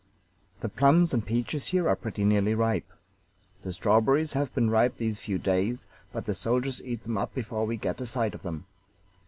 [0.61, 2.91] "The plums and peaches here are pretty nearly ripe.
[3.61, 7.67] The strawberries have been ripe these few days, but the soldiers eat them up before
[7.67, 8.65] we get a sight of them.